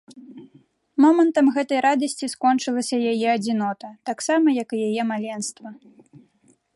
[1.03, 5.67] Момантам гэтай радасці скончылася яе адзінота, таксама як і яе маленства.